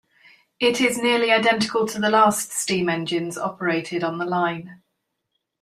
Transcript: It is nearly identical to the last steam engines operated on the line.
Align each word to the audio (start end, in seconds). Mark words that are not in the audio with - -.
It 0.59 0.81
is 0.81 0.97
nearly 0.97 1.29
identical 1.31 1.85
to 1.85 1.99
the 2.01 2.09
last 2.09 2.51
steam 2.53 2.89
engines 2.89 3.37
operated 3.37 4.03
on 4.03 4.17
the 4.17 4.25
line. 4.25 4.81